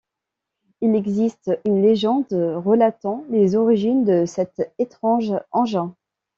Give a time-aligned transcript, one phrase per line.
[0.81, 5.93] Il existe une légende relatant les origines de cet étrange engin.